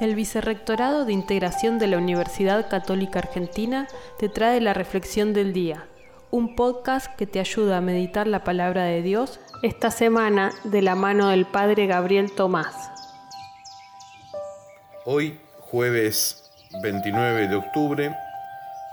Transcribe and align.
El 0.00 0.14
Vicerrectorado 0.14 1.04
de 1.04 1.12
Integración 1.12 1.78
de 1.78 1.86
la 1.86 1.98
Universidad 1.98 2.70
Católica 2.70 3.18
Argentina 3.18 3.86
te 4.18 4.30
trae 4.30 4.58
la 4.62 4.72
Reflexión 4.72 5.34
del 5.34 5.52
Día, 5.52 5.88
un 6.30 6.56
podcast 6.56 7.14
que 7.16 7.26
te 7.26 7.38
ayuda 7.38 7.76
a 7.76 7.82
meditar 7.82 8.26
la 8.26 8.42
palabra 8.42 8.84
de 8.84 9.02
Dios 9.02 9.40
esta 9.62 9.90
semana 9.90 10.52
de 10.64 10.80
la 10.80 10.94
mano 10.94 11.28
del 11.28 11.44
Padre 11.44 11.86
Gabriel 11.86 12.32
Tomás. 12.32 12.74
Hoy, 15.04 15.38
jueves 15.58 16.50
29 16.82 17.48
de 17.48 17.56
octubre, 17.56 18.16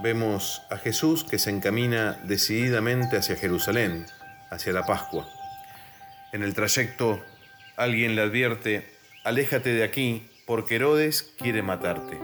vemos 0.04 0.62
a 0.70 0.76
Jesús 0.76 1.24
que 1.24 1.40
se 1.40 1.52
encamina 1.52 2.20
decididamente 2.26 3.16
hacia 3.16 3.38
Jerusalén, 3.38 4.08
hacia 4.50 4.74
la 4.74 4.84
Pascua. 4.84 5.26
En 6.34 6.44
el 6.44 6.54
trayecto 6.54 7.24
alguien 7.78 8.14
le 8.14 8.24
advierte, 8.24 8.86
aléjate 9.24 9.70
de 9.70 9.86
aquí, 9.86 10.30
porque 10.48 10.78
Herodes 10.78 11.34
quiere 11.38 11.62
matarte. 11.62 12.18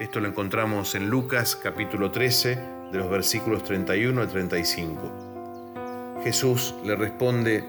Esto 0.00 0.18
lo 0.18 0.26
encontramos 0.26 0.96
en 0.96 1.08
Lucas 1.08 1.54
capítulo 1.54 2.10
13, 2.10 2.58
de 2.90 2.98
los 2.98 3.08
versículos 3.08 3.62
31 3.62 4.20
al 4.20 4.28
35. 4.28 6.18
Jesús 6.24 6.74
le 6.84 6.96
responde, 6.96 7.64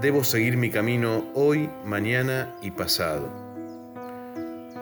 debo 0.00 0.22
seguir 0.22 0.56
mi 0.56 0.70
camino 0.70 1.24
hoy, 1.34 1.68
mañana 1.84 2.54
y 2.62 2.70
pasado. 2.70 3.28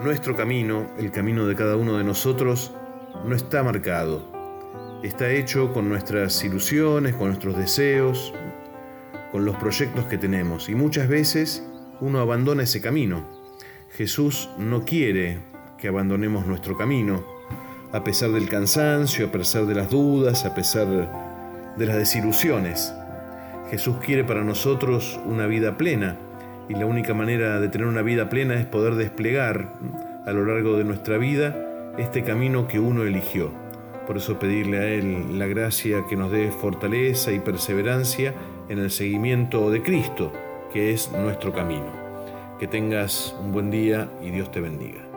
Nuestro 0.03 0.37
camino, 0.37 0.91
el 0.99 1.11
camino 1.11 1.47
de 1.47 1.57
cada 1.57 1.77
uno 1.77 1.97
de 1.97 2.05
nosotros, 2.05 2.75
no 3.25 3.35
está 3.35 3.63
marcado. 3.63 4.31
Está 5.03 5.31
hecho 5.31 5.73
con 5.73 5.89
nuestras 5.89 6.45
ilusiones, 6.45 7.15
con 7.15 7.29
nuestros 7.29 7.57
deseos, 7.57 8.35
con 9.33 9.47
los 9.47 9.57
proyectos 9.57 10.05
que 10.05 10.19
tenemos. 10.19 10.69
Y 10.69 10.75
muchas 10.75 11.09
veces 11.09 11.67
uno 12.03 12.21
abandona 12.21 12.65
ese 12.65 12.83
camino 12.83 13.40
Jesús 13.97 14.49
no 14.57 14.85
quiere 14.85 15.41
que 15.77 15.89
abandonemos 15.89 16.47
nuestro 16.47 16.77
camino, 16.77 17.25
a 17.93 18.05
pesar 18.05 18.31
del 18.31 18.49
cansancio, 18.49 19.27
a 19.27 19.33
pesar 19.33 19.67
de 19.67 19.75
las 19.75 19.91
dudas, 19.91 20.45
a 20.45 20.55
pesar 20.55 20.87
de 21.77 21.87
las 21.87 21.97
desilusiones. 21.97 22.95
Jesús 23.71 23.97
quiere 24.05 24.25
para 24.25 24.45
nosotros 24.45 25.19
una 25.27 25.47
vida 25.47 25.77
plena 25.77 26.17
y 26.69 26.75
la 26.75 26.87
única 26.87 27.15
manera 27.15 27.59
de 27.59 27.69
tener 27.69 27.89
una 27.89 28.03
vida 28.03 28.29
plena 28.29 28.55
es 28.55 28.65
poder 28.65 28.95
desplegar 28.95 29.73
a 30.25 30.33
lo 30.33 30.45
largo 30.45 30.77
de 30.77 30.85
nuestra 30.85 31.19
vida 31.19 31.57
este 31.99 32.23
camino 32.23 32.69
que 32.69 32.79
uno 32.79 33.03
eligió. 33.03 33.51
Por 34.07 34.17
eso 34.19 34.39
pedirle 34.39 34.79
a 34.79 34.87
Él 34.87 35.39
la 35.39 35.47
gracia 35.47 36.05
que 36.09 36.17
nos 36.17 36.31
dé 36.31 36.51
fortaleza 36.53 37.33
y 37.33 37.41
perseverancia 37.41 38.35
en 38.69 38.79
el 38.79 38.91
seguimiento 38.91 39.71
de 39.71 39.83
Cristo, 39.83 40.33
que 40.73 40.93
es 40.93 41.11
nuestro 41.13 41.53
camino. 41.53 42.00
Que 42.61 42.69
tengas 42.69 43.35
un 43.41 43.53
buen 43.53 43.71
día 43.71 44.11
y 44.23 44.31
Dios 44.31 44.51
te 44.51 44.61
bendiga. 44.61 45.10